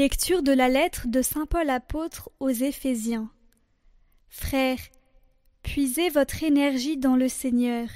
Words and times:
Lecture 0.00 0.42
de 0.42 0.52
la 0.52 0.70
lettre 0.70 1.08
de 1.08 1.20
Saint 1.20 1.44
Paul 1.44 1.68
apôtre 1.68 2.30
aux 2.40 2.48
Éphésiens. 2.48 3.30
Frères, 4.30 4.80
puisez 5.60 6.08
votre 6.08 6.42
énergie 6.42 6.96
dans 6.96 7.16
le 7.16 7.28
Seigneur 7.28 7.86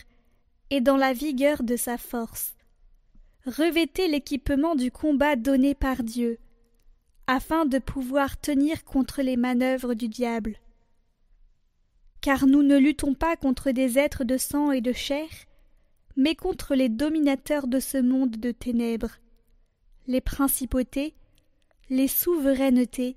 et 0.68 0.82
dans 0.82 0.98
la 0.98 1.14
vigueur 1.14 1.62
de 1.62 1.76
sa 1.76 1.96
force. 1.96 2.56
Revêtez 3.46 4.06
l'équipement 4.06 4.74
du 4.74 4.90
combat 4.90 5.34
donné 5.34 5.74
par 5.74 6.02
Dieu, 6.02 6.36
afin 7.26 7.64
de 7.64 7.78
pouvoir 7.78 8.38
tenir 8.38 8.84
contre 8.84 9.22
les 9.22 9.38
manœuvres 9.38 9.94
du 9.94 10.08
diable. 10.08 10.56
Car 12.20 12.46
nous 12.46 12.62
ne 12.62 12.76
luttons 12.76 13.14
pas 13.14 13.34
contre 13.36 13.70
des 13.70 13.98
êtres 13.98 14.24
de 14.24 14.36
sang 14.36 14.72
et 14.72 14.82
de 14.82 14.92
chair, 14.92 15.30
mais 16.16 16.34
contre 16.34 16.74
les 16.74 16.90
dominateurs 16.90 17.66
de 17.66 17.80
ce 17.80 17.96
monde 17.96 18.36
de 18.36 18.50
ténèbres, 18.50 19.16
les 20.06 20.20
principautés, 20.20 21.14
les 21.90 22.08
souverainetés, 22.08 23.16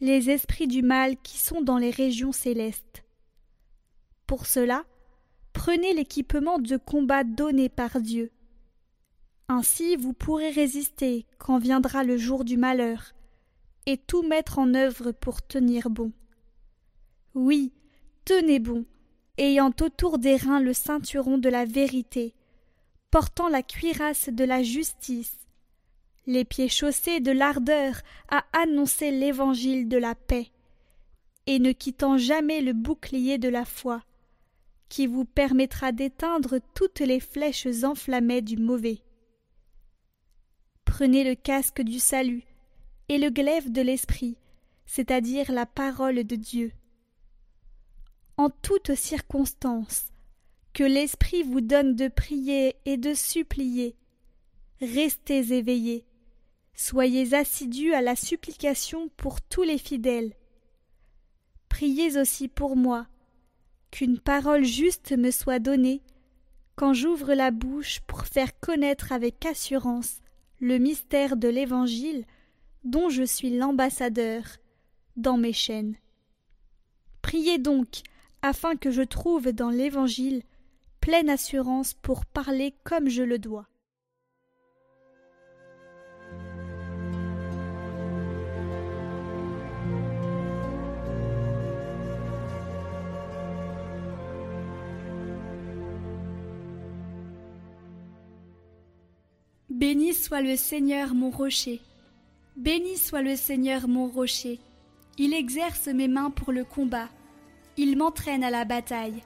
les 0.00 0.30
esprits 0.30 0.66
du 0.66 0.82
mal 0.82 1.16
qui 1.22 1.38
sont 1.38 1.60
dans 1.60 1.78
les 1.78 1.90
régions 1.90 2.32
célestes. 2.32 3.04
Pour 4.26 4.46
cela, 4.46 4.84
prenez 5.52 5.94
l'équipement 5.94 6.58
de 6.58 6.76
combat 6.76 7.24
donné 7.24 7.68
par 7.68 8.00
Dieu. 8.00 8.30
Ainsi 9.48 9.96
vous 9.96 10.12
pourrez 10.12 10.50
résister 10.50 11.26
quand 11.38 11.58
viendra 11.58 12.04
le 12.04 12.18
jour 12.18 12.44
du 12.44 12.56
malheur, 12.56 13.14
et 13.86 13.96
tout 13.96 14.22
mettre 14.22 14.58
en 14.58 14.74
œuvre 14.74 15.12
pour 15.12 15.40
tenir 15.40 15.88
bon. 15.88 16.12
Oui, 17.34 17.72
tenez 18.24 18.58
bon, 18.58 18.84
ayant 19.38 19.72
autour 19.80 20.18
des 20.18 20.36
reins 20.36 20.60
le 20.60 20.74
ceinturon 20.74 21.38
de 21.38 21.48
la 21.48 21.64
vérité, 21.64 22.34
portant 23.10 23.48
la 23.48 23.62
cuirasse 23.62 24.28
de 24.28 24.44
la 24.44 24.62
justice, 24.62 25.47
les 26.28 26.44
pieds 26.44 26.68
chaussés 26.68 27.20
de 27.20 27.32
l'ardeur 27.32 28.02
à 28.28 28.44
annoncer 28.52 29.10
l'évangile 29.10 29.88
de 29.88 29.96
la 29.96 30.14
paix, 30.14 30.50
et 31.46 31.58
ne 31.58 31.72
quittant 31.72 32.18
jamais 32.18 32.60
le 32.60 32.74
bouclier 32.74 33.38
de 33.38 33.48
la 33.48 33.64
foi, 33.64 34.04
qui 34.90 35.06
vous 35.06 35.24
permettra 35.24 35.90
d'éteindre 35.90 36.58
toutes 36.74 37.00
les 37.00 37.18
flèches 37.18 37.82
enflammées 37.82 38.42
du 38.42 38.58
mauvais. 38.58 38.98
Prenez 40.84 41.24
le 41.24 41.34
casque 41.34 41.80
du 41.80 41.98
salut 41.98 42.44
et 43.08 43.16
le 43.16 43.30
glaive 43.30 43.72
de 43.72 43.80
l'esprit, 43.80 44.36
c'est-à-dire 44.84 45.50
la 45.50 45.64
parole 45.64 46.24
de 46.24 46.36
Dieu. 46.36 46.72
En 48.36 48.50
toutes 48.50 48.94
circonstances, 48.94 50.12
que 50.74 50.84
l'Esprit 50.84 51.42
vous 51.42 51.62
donne 51.62 51.96
de 51.96 52.08
prier 52.08 52.76
et 52.84 52.98
de 52.98 53.14
supplier. 53.14 53.96
Restez 54.80 55.54
éveillés, 55.54 56.04
Soyez 56.80 57.34
assidus 57.34 57.92
à 57.92 58.00
la 58.00 58.14
supplication 58.14 59.08
pour 59.16 59.40
tous 59.40 59.64
les 59.64 59.78
fidèles. 59.78 60.32
Priez 61.68 62.16
aussi 62.16 62.46
pour 62.46 62.76
moi, 62.76 63.08
qu'une 63.90 64.20
parole 64.20 64.62
juste 64.62 65.10
me 65.10 65.32
soit 65.32 65.58
donnée, 65.58 66.02
quand 66.76 66.92
j'ouvre 66.92 67.34
la 67.34 67.50
bouche 67.50 67.98
pour 68.06 68.26
faire 68.26 68.60
connaître 68.60 69.10
avec 69.10 69.44
assurance 69.44 70.20
le 70.60 70.78
mystère 70.78 71.36
de 71.36 71.48
l'Évangile 71.48 72.24
dont 72.84 73.08
je 73.08 73.24
suis 73.24 73.58
l'ambassadeur 73.58 74.44
dans 75.16 75.36
mes 75.36 75.52
chaînes. 75.52 75.96
Priez 77.22 77.58
donc 77.58 78.02
afin 78.40 78.76
que 78.76 78.92
je 78.92 79.02
trouve 79.02 79.50
dans 79.50 79.70
l'Évangile 79.70 80.44
pleine 81.00 81.28
assurance 81.28 81.94
pour 81.94 82.24
parler 82.24 82.72
comme 82.84 83.08
je 83.08 83.24
le 83.24 83.40
dois. 83.40 83.66
Béni 99.78 100.12
soit 100.12 100.40
le 100.40 100.56
Seigneur 100.56 101.14
mon 101.14 101.30
rocher. 101.30 101.80
Béni 102.56 102.96
soit 102.96 103.22
le 103.22 103.36
Seigneur 103.36 103.86
mon 103.86 104.08
rocher. 104.08 104.58
Il 105.18 105.32
exerce 105.32 105.86
mes 105.86 106.08
mains 106.08 106.30
pour 106.30 106.50
le 106.50 106.64
combat. 106.64 107.08
Il 107.76 107.96
m'entraîne 107.96 108.42
à 108.42 108.50
la 108.50 108.64
bataille. 108.64 109.22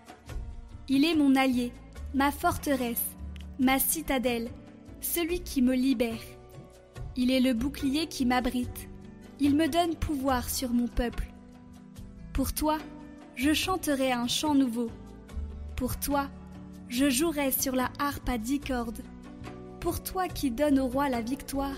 Il 0.91 1.07
est 1.07 1.15
mon 1.15 1.37
allié, 1.37 1.73
ma 2.13 2.31
forteresse, 2.31 3.17
ma 3.59 3.79
citadelle, 3.79 4.51
celui 5.01 5.41
qui 5.41 5.63
me 5.63 5.75
libère. 5.75 6.21
Il 7.17 7.31
est 7.31 7.41
le 7.41 7.55
bouclier 7.55 8.07
qui 8.07 8.27
m'abrite. 8.27 8.91
Il 9.41 9.57
me 9.57 9.69
donne 9.69 9.95
pouvoir 9.95 10.51
sur 10.51 10.69
mon 10.75 10.87
peuple. 10.87 11.33
Pour 12.35 12.53
toi, 12.53 12.77
je 13.37 13.55
chanterai 13.55 14.13
un 14.13 14.29
chant 14.29 14.55
nouveau. 14.55 14.91
Pour 15.77 15.99
toi, 15.99 16.29
je 16.91 17.09
jouerai 17.09 17.53
sur 17.53 17.75
la 17.75 17.91
harpe 17.99 18.29
à 18.29 18.37
dix 18.37 18.61
cordes 18.61 19.03
pour 19.83 20.01
toi 20.01 20.29
qui 20.29 20.53
donnes 20.53 20.79
au 20.79 20.87
roi 20.87 21.09
la 21.09 21.21
victoire 21.21 21.77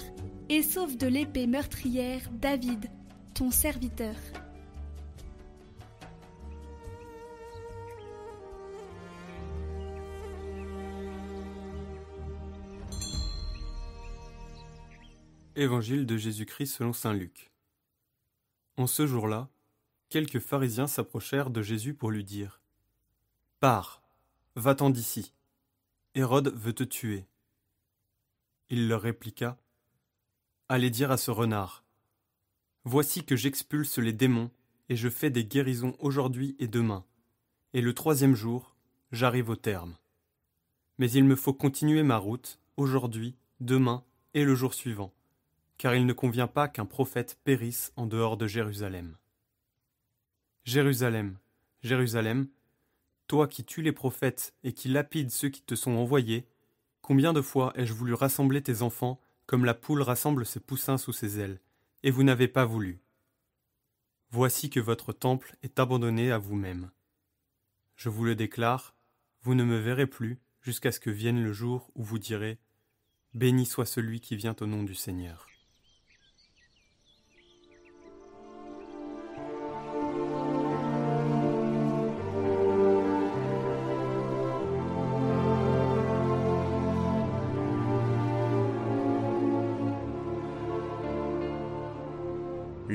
et 0.51 0.63
sauve 0.63 0.99
de 0.99 1.07
l'épée 1.07 1.47
meurtrière 1.47 2.21
David, 2.33 2.91
ton 3.33 3.51
serviteur. 3.51 4.15
Évangile 15.57 16.05
de 16.05 16.19
Jésus-Christ 16.19 16.67
selon 16.67 16.93
Saint 16.93 17.15
Luc. 17.15 17.53
En 18.77 18.87
ce 18.87 19.07
jour-là, 19.07 19.49
quelques 20.11 20.41
pharisiens 20.41 20.89
s'approchèrent 20.89 21.49
de 21.49 21.63
Jésus 21.63 21.95
pour 21.95 22.11
lui 22.11 22.25
dire 22.25 22.61
Pars, 23.61 24.03
va-t'en 24.57 24.91
d'ici. 24.91 25.33
Hérode 26.15 26.55
veut 26.55 26.75
te 26.75 26.85
tuer. 26.85 27.25
Il 28.71 28.89
leur 28.89 29.03
répliqua 29.03 29.59
Allez 30.71 30.89
dire 30.89 31.11
à 31.11 31.19
ce 31.19 31.31
renard 31.31 31.85
Voici 32.85 33.25
que 33.25 33.37
j'expulse 33.37 33.99
les 33.99 34.15
démons, 34.15 34.51
et 34.89 34.97
je 34.97 35.09
fais 35.09 35.31
des 35.31 35.45
guérisons 35.45 35.95
aujourd'hui 35.99 36.57
et 36.59 36.67
demain, 36.67 37.05
et 37.75 37.83
le 37.83 37.93
troisième 37.93 38.35
jour, 38.35 38.75
j'arrive 39.13 39.51
au 39.51 39.57
terme. 39.57 39.97
Mais 40.99 41.11
il 41.11 41.25
me 41.25 41.37
faut 41.37 41.53
continuer 41.53 42.03
ma 42.03 42.17
route, 42.17 42.59
aujourd'hui, 42.77 43.37
demain 43.61 44.05
et 44.33 44.45
le 44.45 44.55
jour 44.55 44.73
suivant, 44.73 45.13
car 45.77 45.95
il 45.95 46.07
ne 46.07 46.13
convient 46.13 46.47
pas 46.47 46.69
qu'un 46.69 46.87
prophète 46.87 47.39
périsse 47.45 47.93
en 47.97 48.07
dehors 48.07 48.37
de 48.37 48.47
Jérusalem. 48.47 49.17
Jérusalem, 50.65 51.37
Jérusalem, 51.83 52.49
toi 53.27 53.47
qui 53.47 53.65
tues 53.65 53.83
les 53.83 53.93
prophètes 53.93 54.55
et 54.65 54.73
qui 54.73 54.89
lapides 54.89 55.31
ceux 55.31 55.51
qui 55.51 55.63
te 55.63 55.75
sont 55.75 55.93
envoyés, 55.93 56.47
Combien 57.05 57.35
de 57.35 57.43
fois 57.43 57.75
ai-je 57.77 57.93
voulu 57.93 58.15
rassembler 58.15 58.63
tes 58.63 58.81
enfants 58.81 59.21
comme 59.45 59.67
la 59.67 59.75
poule 59.75 60.01
rassemble 60.01 60.47
ses 60.47 60.59
poussins 60.59 60.97
sous 60.97 61.13
ses 61.13 61.39
ailes, 61.39 61.61
et 62.03 62.11
vous 62.11 62.23
n'avez 62.23 62.49
pas 62.49 62.65
voulu? 62.65 63.03
Voici 64.31 64.71
que 64.71 64.81
votre 64.81 65.13
temple 65.13 65.55
est 65.63 65.79
abandonné 65.79 66.33
à 66.33 66.39
vous-même. 66.39 66.91
Je 67.95 68.09
vous 68.09 68.25
le 68.25 68.35
déclare, 68.35 68.97
vous 69.43 69.55
ne 69.55 69.65
me 69.65 69.77
verrez 69.77 70.07
plus 70.07 70.41
jusqu'à 70.63 70.93
ce 70.93 70.99
que 70.99 71.11
vienne 71.11 71.45
le 71.45 71.53
jour 71.53 71.91
où 71.95 72.03
vous 72.03 72.19
direz 72.19 72.59
Béni 73.35 73.67
soit 73.67 73.85
celui 73.85 74.23
qui 74.23 74.35
vient 74.35 74.57
au 74.63 74.67
nom 74.67 74.83
du 74.83 74.95
Seigneur. 74.95 75.54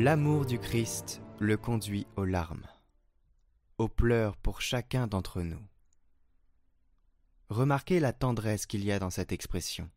L'amour 0.02 0.46
du 0.46 0.60
Christ 0.60 1.22
le 1.40 1.58
conduit 1.58 2.08
aux 2.16 2.24
larmes, 2.24 2.66
aux 3.78 3.90
pleurs 3.90 4.38
pour 4.38 4.62
chacun 4.62 5.08
d'entre 5.08 5.42
nous. 5.42 5.62
Remarquez 7.50 8.00
la 8.00 8.14
tendresse 8.14 8.66
qu'il 8.66 8.86
y 8.86 8.94
a 8.94 9.00
dans 9.00 9.10
cette 9.10 9.34
expression. 9.34 9.90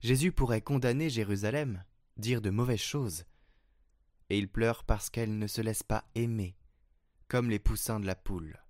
Jésus 0.00 0.32
pourrait 0.32 0.62
condamner 0.62 1.10
Jérusalem, 1.10 1.84
dire 2.16 2.40
de 2.40 2.48
mauvaises 2.48 2.80
choses, 2.80 3.26
et 4.30 4.38
il 4.38 4.48
pleure 4.48 4.82
parce 4.82 5.10
qu'elle 5.10 5.36
ne 5.36 5.46
se 5.46 5.60
laisse 5.60 5.82
pas 5.82 6.06
aimer, 6.14 6.56
comme 7.28 7.50
les 7.50 7.58
poussins 7.58 8.00
de 8.00 8.06
la 8.06 8.16
poule. 8.16 8.64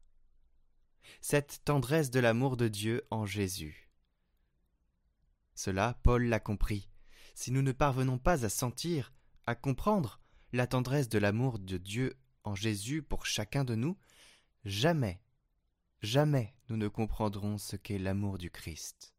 Cette 1.21 1.61
tendresse 1.65 2.11
de 2.11 2.19
l'amour 2.19 2.57
de 2.57 2.67
Dieu 2.67 3.07
en 3.13 3.27
Jésus. 3.27 3.93
Cela, 5.55 6.01
Paul 6.03 6.25
l'a 6.25 6.41
compris. 6.41 6.91
Si 7.37 7.53
nous 7.53 7.63
ne 7.63 7.71
parvenons 7.71 8.19
pas 8.19 8.45
à 8.45 8.49
sentir, 8.49 9.13
à 9.47 9.55
comprendre 9.55 10.21
la 10.53 10.67
tendresse 10.67 11.09
de 11.09 11.19
l'amour 11.19 11.59
de 11.59 11.77
Dieu 11.77 12.15
en 12.45 12.55
Jésus 12.55 13.03
pour 13.03 13.27
chacun 13.27 13.65
de 13.65 13.75
nous, 13.75 13.97
jamais, 14.65 15.21
jamais 16.03 16.55
nous 16.69 16.77
ne 16.77 16.89
comprendrons 16.89 17.59
ce 17.59 17.77
qu'est 17.77 17.99
l'amour 17.99 18.39
du 18.39 18.51
Christ. 18.51 19.13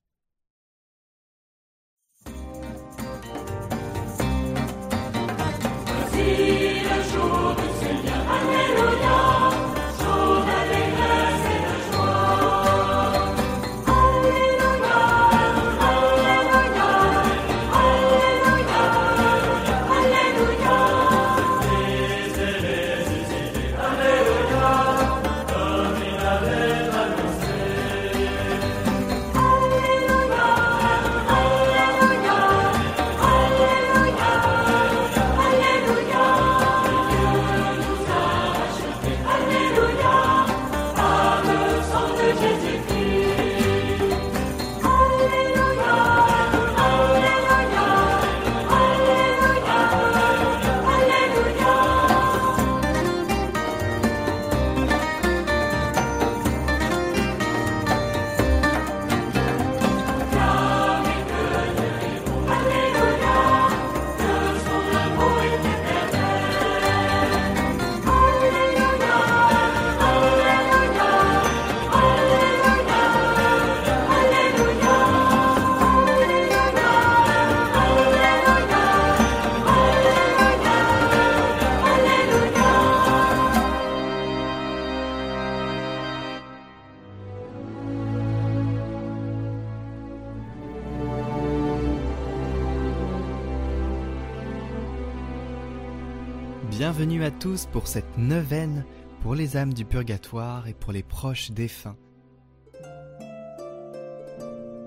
À 97.23 97.31
tous 97.31 97.65
pour 97.65 97.87
cette 97.87 98.17
neuvaine 98.17 98.85
pour 99.21 99.33
les 99.33 99.57
âmes 99.57 99.73
du 99.73 99.85
purgatoire 99.85 100.67
et 100.67 100.73
pour 100.75 100.93
les 100.93 101.01
proches 101.01 101.49
défunts. 101.49 101.97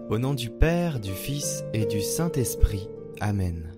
Au 0.08 0.16
nom 0.16 0.34
du 0.34 0.48
Père, 0.48 1.00
du 1.00 1.10
Fils 1.10 1.64
et 1.74 1.86
du 1.86 2.00
Saint-Esprit. 2.00 2.88
Amen. 3.20 3.72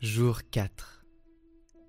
Jour 0.00 0.40
4 0.50 1.06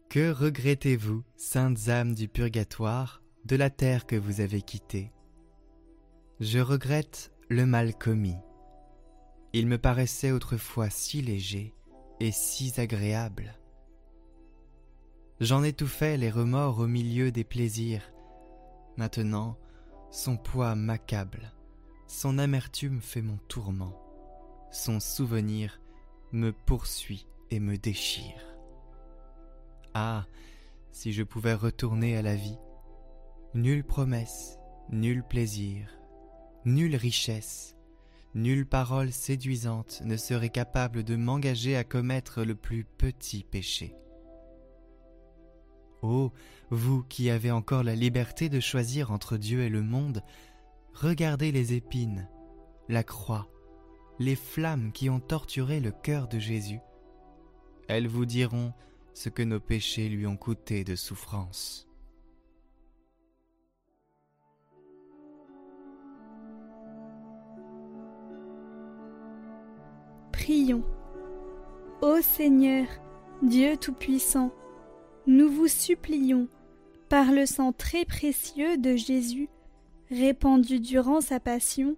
Que 0.09 0.31
regrettez-vous, 0.31 1.23
saintes 1.37 1.89
âmes 1.89 2.13
du 2.13 2.27
purgatoire, 2.27 3.23
de 3.45 3.55
la 3.55 3.71
terre 3.71 4.05
que 4.05 4.15
vous 4.15 4.41
avez 4.41 4.61
quittée? 4.61 5.11
Je 6.39 6.59
regrette 6.59 7.33
le 7.49 7.65
mal 7.65 7.95
commis 7.95 8.37
il 9.57 9.67
me 9.67 9.77
paraissait 9.77 10.31
autrefois 10.31 10.89
si 10.89 11.21
léger 11.21 11.73
et 12.19 12.33
si 12.33 12.73
agréable. 12.75 13.57
J'en 15.39 15.63
étouffais 15.63 16.17
les 16.17 16.29
remords 16.29 16.79
au 16.79 16.87
milieu 16.87 17.31
des 17.31 17.45
plaisirs. 17.45 18.11
Maintenant, 18.97 19.57
son 20.11 20.35
poids 20.35 20.75
m'accable, 20.75 21.53
son 22.05 22.37
amertume 22.37 22.99
fait 22.99 23.21
mon 23.21 23.37
tourment, 23.47 23.97
son 24.71 24.99
souvenir 24.99 25.79
me 26.33 26.51
poursuit 26.51 27.25
et 27.49 27.61
me 27.61 27.77
déchire. 27.77 28.57
Ah, 29.93 30.25
si 30.91 31.13
je 31.13 31.23
pouvais 31.23 31.53
retourner 31.53 32.17
à 32.17 32.21
la 32.21 32.35
vie, 32.35 32.59
nulle 33.53 33.85
promesse, 33.85 34.59
nul 34.89 35.23
plaisir, 35.23 35.97
nulle 36.65 36.97
richesse, 36.97 37.74
Nulle 38.35 38.65
parole 38.65 39.13
séduisante 39.13 40.01
ne 40.03 40.17
serait 40.17 40.49
capable 40.49 41.03
de 41.03 41.15
m'engager 41.15 41.77
à 41.77 41.85
commettre 41.85 42.43
le 42.43 42.53
plus 42.53 42.83
petit 42.83 43.45
péché. 43.45 43.95
Ô 46.01 46.33
vous 46.69 47.01
qui 47.03 47.29
avez 47.29 47.51
encore 47.51 47.83
la 47.83 47.95
liberté 47.95 48.49
de 48.49 48.59
choisir 48.59 49.11
entre 49.11 49.37
Dieu 49.37 49.61
et 49.61 49.69
le 49.69 49.81
monde, 49.81 50.21
regardez 50.93 51.53
les 51.53 51.75
épines, 51.75 52.27
la 52.89 53.03
croix, 53.03 53.47
les 54.19 54.35
flammes 54.35 54.91
qui 54.91 55.09
ont 55.09 55.21
torturé 55.21 55.79
le 55.79 55.91
cœur 55.91 56.27
de 56.27 56.37
Jésus. 56.37 56.81
Elles 57.87 58.09
vous 58.09 58.25
diront 58.25 58.73
ce 59.13 59.29
que 59.29 59.43
nos 59.43 59.61
péchés 59.61 60.09
lui 60.09 60.27
ont 60.27 60.35
coûté 60.35 60.83
de 60.83 60.97
souffrance. 60.97 61.87
Prions. 70.45 70.83
Ô 72.03 72.21
Seigneur, 72.21 72.85
Dieu 73.41 73.77
Tout-Puissant, 73.77 74.51
nous 75.25 75.49
vous 75.49 75.67
supplions, 75.67 76.47
par 77.09 77.31
le 77.31 77.47
sang 77.47 77.71
très 77.71 78.05
précieux 78.05 78.77
de 78.77 78.95
Jésus, 78.95 79.49
répandu 80.11 80.79
durant 80.79 81.19
sa 81.19 81.39
passion, 81.39 81.95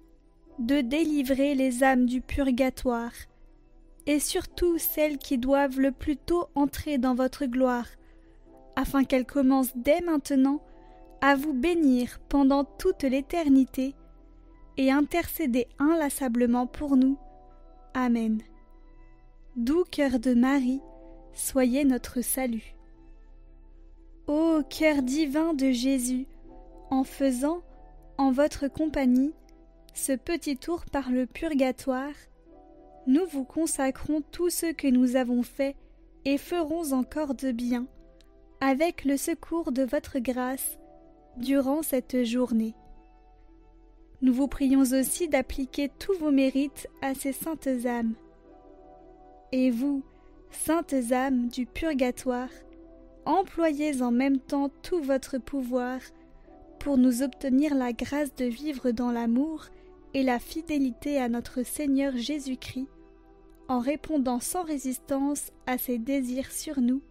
de 0.59 0.79
délivrer 0.79 1.55
les 1.55 1.83
âmes 1.83 2.05
du 2.05 2.21
purgatoire, 2.21 3.11
et 4.05 4.21
surtout 4.21 4.77
celles 4.77 5.17
qui 5.17 5.37
doivent 5.37 5.81
le 5.81 5.91
plus 5.91 6.15
tôt 6.15 6.45
entrer 6.55 6.97
dans 6.97 7.15
votre 7.15 7.47
gloire, 7.47 7.89
afin 8.77 9.03
qu'elles 9.03 9.25
commencent 9.25 9.75
dès 9.75 9.99
maintenant 9.99 10.61
à 11.19 11.35
vous 11.35 11.51
bénir 11.51 12.21
pendant 12.29 12.63
toute 12.63 13.03
l'éternité, 13.03 13.93
et 14.77 14.89
intercéder 14.89 15.67
inlassablement 15.79 16.65
pour 16.65 16.95
nous 16.95 17.17
Amen. 17.99 18.43
Doux 19.55 19.83
cœur 19.89 20.19
de 20.19 20.35
Marie, 20.35 20.81
soyez 21.33 21.83
notre 21.83 22.21
salut. 22.21 22.75
Ô 24.27 24.61
cœur 24.69 25.01
divin 25.01 25.55
de 25.55 25.71
Jésus, 25.71 26.27
en 26.91 27.03
faisant, 27.03 27.63
en 28.19 28.29
votre 28.29 28.67
compagnie, 28.67 29.33
ce 29.95 30.11
petit 30.11 30.57
tour 30.57 30.85
par 30.85 31.09
le 31.09 31.25
purgatoire, 31.25 32.13
nous 33.07 33.25
vous 33.31 33.45
consacrons 33.45 34.21
tout 34.31 34.51
ce 34.51 34.71
que 34.71 34.87
nous 34.87 35.15
avons 35.15 35.41
fait 35.41 35.75
et 36.23 36.37
ferons 36.37 36.93
encore 36.93 37.33
de 37.33 37.51
bien, 37.51 37.87
avec 38.61 39.05
le 39.05 39.17
secours 39.17 39.71
de 39.71 39.81
votre 39.81 40.19
grâce, 40.19 40.77
durant 41.37 41.81
cette 41.81 42.23
journée. 42.25 42.75
Nous 44.21 44.33
vous 44.33 44.47
prions 44.47 44.81
aussi 44.81 45.27
d'appliquer 45.27 45.89
tous 45.99 46.13
vos 46.17 46.31
mérites 46.31 46.87
à 47.01 47.13
ces 47.13 47.33
saintes 47.33 47.69
âmes. 47.85 48.13
Et 49.51 49.69
vous, 49.69 50.03
saintes 50.49 51.11
âmes 51.11 51.47
du 51.49 51.65
purgatoire, 51.65 52.49
employez 53.25 54.01
en 54.01 54.11
même 54.11 54.39
temps 54.39 54.71
tout 54.81 55.01
votre 55.01 55.37
pouvoir 55.37 55.99
pour 56.79 56.97
nous 56.97 57.21
obtenir 57.21 57.75
la 57.75 57.93
grâce 57.93 58.33
de 58.35 58.45
vivre 58.45 58.91
dans 58.91 59.11
l'amour 59.11 59.65
et 60.13 60.23
la 60.23 60.39
fidélité 60.39 61.19
à 61.19 61.29
notre 61.29 61.63
Seigneur 61.63 62.15
Jésus-Christ, 62.15 62.87
en 63.67 63.79
répondant 63.79 64.39
sans 64.39 64.63
résistance 64.63 65.51
à 65.65 65.77
ses 65.77 65.99
désirs 65.99 66.51
sur 66.51 66.79
nous. 66.79 67.01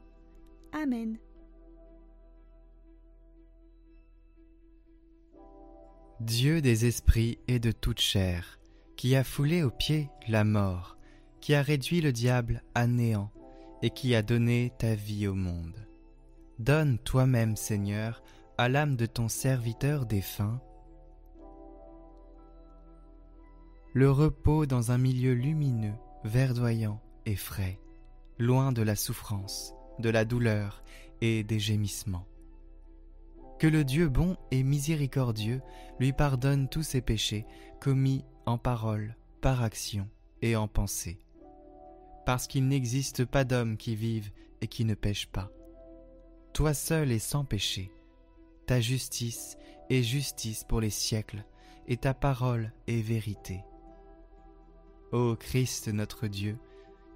Amen. 0.72 1.18
Dieu 6.20 6.62
des 6.62 6.86
esprits 6.86 7.38
et 7.46 7.58
de 7.58 7.72
toute 7.72 8.00
chair, 8.00 8.58
qui 8.96 9.14
a 9.16 9.22
foulé 9.22 9.62
aux 9.62 9.70
pieds 9.70 10.08
la 10.28 10.44
mort, 10.44 10.96
qui 11.42 11.54
a 11.54 11.60
réduit 11.60 12.00
le 12.00 12.10
diable 12.10 12.62
à 12.74 12.86
néant, 12.86 13.30
et 13.82 13.90
qui 13.90 14.14
a 14.14 14.22
donné 14.22 14.72
ta 14.78 14.94
vie 14.94 15.26
au 15.26 15.34
monde. 15.34 15.86
Donne 16.58 16.98
toi-même, 16.98 17.54
Seigneur, 17.54 18.22
à 18.56 18.70
l'âme 18.70 18.96
de 18.96 19.04
ton 19.04 19.28
serviteur 19.28 20.06
défunt, 20.06 20.62
le 23.92 24.10
repos 24.10 24.64
dans 24.64 24.92
un 24.92 24.98
milieu 24.98 25.34
lumineux, 25.34 25.94
verdoyant 26.24 27.00
et 27.26 27.36
frais, 27.36 27.78
loin 28.38 28.72
de 28.72 28.82
la 28.82 28.96
souffrance, 28.96 29.74
de 29.98 30.08
la 30.08 30.24
douleur 30.24 30.82
et 31.20 31.44
des 31.44 31.58
gémissements. 31.58 32.26
Que 33.58 33.66
le 33.66 33.84
Dieu 33.84 34.08
bon 34.08 34.36
et 34.50 34.62
miséricordieux 34.62 35.62
lui 35.98 36.12
pardonne 36.12 36.68
tous 36.68 36.82
ses 36.82 37.00
péchés 37.00 37.46
commis 37.80 38.24
en 38.44 38.58
parole 38.58 39.16
par 39.40 39.62
action 39.62 40.08
et 40.42 40.56
en 40.56 40.68
pensée, 40.68 41.18
parce 42.26 42.46
qu'il 42.46 42.68
n'existe 42.68 43.24
pas 43.24 43.44
d'homme 43.44 43.76
qui 43.76 43.96
vive 43.96 44.30
et 44.60 44.66
qui 44.66 44.84
ne 44.84 44.94
pêche 44.94 45.26
pas. 45.26 45.50
Toi 46.52 46.74
seul 46.74 47.10
est 47.12 47.18
sans 47.18 47.44
péché, 47.44 47.90
ta 48.66 48.80
justice 48.80 49.56
est 49.88 50.02
justice 50.02 50.64
pour 50.64 50.80
les 50.80 50.90
siècles, 50.90 51.44
et 51.88 51.96
ta 51.96 52.12
parole 52.12 52.72
est 52.88 53.00
vérité. 53.00 53.62
Ô 55.12 55.36
Christ 55.36 55.88
notre 55.88 56.26
Dieu, 56.26 56.58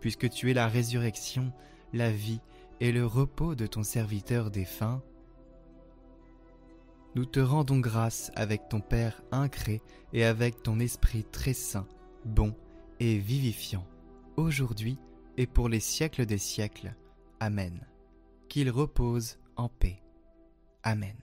puisque 0.01 0.31
tu 0.31 0.51
es 0.51 0.55
la 0.55 0.69
résurrection, 0.69 1.53
la 1.93 2.11
vie 2.11 2.41
et 2.81 2.93
le 2.93 3.05
repos 3.05 3.55
de 3.55 3.67
ton 3.67 3.83
serviteur 3.83 4.51
défunt, 4.51 5.03
nous 7.15 7.25
te 7.25 7.41
rendons 7.41 7.81
grâce 7.81 8.31
avec 8.35 8.69
ton 8.69 8.81
Père 8.81 9.23
incré 9.33 9.83
et 10.13 10.25
avec 10.25 10.63
ton 10.63 10.79
Esprit 10.79 11.25
très 11.25 11.55
saint, 11.55 11.89
bon 12.25 12.55
et 13.01 13.19
vivifiant, 13.19 13.87
aujourd'hui 14.37 14.99
et 15.37 15.47
pour 15.47 15.69
les 15.69 15.81
siècles 15.81 16.27
des 16.27 16.39
siècles. 16.39 16.95
Amen. 17.41 17.87
Qu'il 18.49 18.71
repose 18.71 19.39
en 19.57 19.69
paix. 19.69 20.03
Amen. 20.83 21.17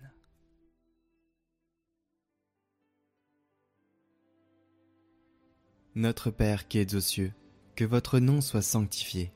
Notre 5.95 6.29
Père 6.29 6.67
qui 6.67 6.77
es 6.79 6.95
aux 6.95 7.01
cieux, 7.01 7.33
que 7.75 7.85
votre 7.85 8.19
nom 8.19 8.41
soit 8.41 8.61
sanctifié, 8.61 9.31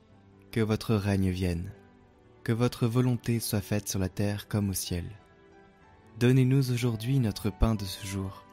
que 0.51 0.61
votre 0.61 0.95
règne 0.95 1.29
vienne, 1.29 1.71
que 2.43 2.51
votre 2.51 2.87
volonté 2.87 3.39
soit 3.39 3.61
faite 3.61 3.87
sur 3.87 3.99
la 3.99 4.09
terre 4.09 4.47
comme 4.47 4.69
au 4.69 4.73
ciel. 4.73 5.05
Donnez-nous 6.19 6.71
aujourd'hui 6.71 7.19
notre 7.19 7.49
pain 7.49 7.75
de 7.75 7.85
ce 7.85 8.05
jour. 8.05 8.45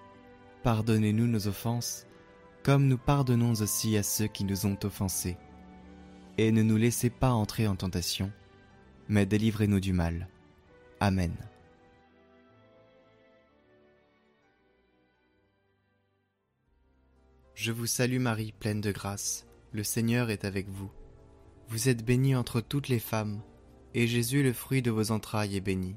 Pardonnez-nous 0.63 1.27
nos 1.27 1.49
offenses, 1.49 2.07
comme 2.63 2.87
nous 2.87 2.99
pardonnons 2.99 3.53
aussi 3.53 3.97
à 3.97 4.03
ceux 4.03 4.27
qui 4.27 4.45
nous 4.45 4.67
ont 4.67 4.79
offensés. 4.85 5.37
Et 6.39 6.53
ne 6.53 6.63
nous 6.63 6.77
laissez 6.77 7.11
pas 7.11 7.31
entrer 7.31 7.67
en 7.67 7.77
tentation, 7.77 8.33
mais 9.09 9.27
délivrez-nous 9.27 9.81
du 9.81 9.93
mal. 9.93 10.29
Amen. 11.01 11.35
Je 17.55 17.73
vous 17.73 17.87
salue 17.87 18.21
Marie, 18.21 18.53
pleine 18.53 18.81
de 18.81 18.93
grâce, 18.93 19.45
le 19.73 19.83
Seigneur 19.83 20.31
est 20.31 20.45
avec 20.45 20.69
vous. 20.69 20.91
Vous 21.69 21.89
êtes 21.89 22.05
bénie 22.05 22.37
entre 22.37 22.61
toutes 22.61 22.89
les 22.89 23.01
femmes, 23.01 23.43
et 23.95 24.07
Jésus, 24.07 24.43
le 24.43 24.53
fruit 24.53 24.81
de 24.81 24.93
vos 24.93 25.11
entrailles, 25.11 25.57
est 25.57 25.61
béni. 25.61 25.97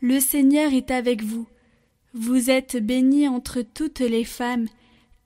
le 0.00 0.20
Seigneur 0.20 0.72
est 0.72 0.90
avec 0.90 1.22
vous. 1.22 1.46
Vous 2.14 2.50
êtes 2.50 2.76
bénie 2.76 3.28
entre 3.28 3.62
toutes 3.62 4.00
les 4.00 4.24
femmes, 4.24 4.66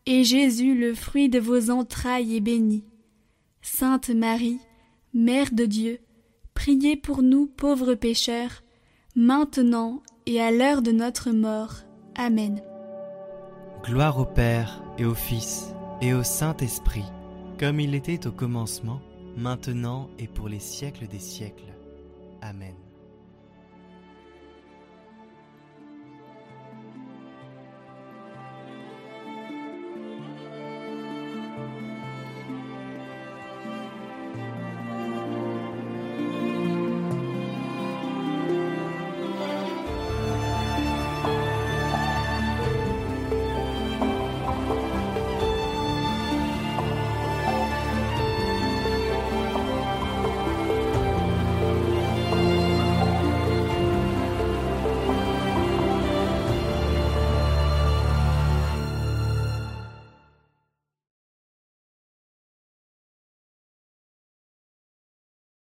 et 0.06 0.24
Jésus, 0.24 0.78
le 0.78 0.94
fruit 0.94 1.28
de 1.28 1.38
vos 1.38 1.70
entrailles, 1.70 2.36
est 2.36 2.40
béni. 2.40 2.84
Sainte 3.62 4.10
Marie, 4.10 4.58
Mère 5.14 5.52
de 5.52 5.64
Dieu, 5.64 6.00
priez 6.54 6.96
pour 6.96 7.22
nous 7.22 7.46
pauvres 7.46 7.94
pécheurs, 7.94 8.62
maintenant 9.14 10.02
et 10.26 10.40
à 10.40 10.50
l'heure 10.50 10.82
de 10.82 10.90
notre 10.90 11.30
mort. 11.30 11.74
Amen. 12.16 12.60
Gloire 13.84 14.18
au 14.18 14.24
Père 14.24 14.82
et 14.98 15.04
au 15.04 15.14
Fils 15.14 15.74
et 16.00 16.14
au 16.14 16.22
Saint-Esprit, 16.22 17.04
comme 17.58 17.78
il 17.78 17.94
était 17.94 18.26
au 18.26 18.32
commencement, 18.32 19.00
maintenant 19.36 20.08
et 20.18 20.26
pour 20.26 20.48
les 20.48 20.60
siècles 20.60 21.06
des 21.06 21.18
siècles. 21.18 21.72
Amen. 22.40 22.74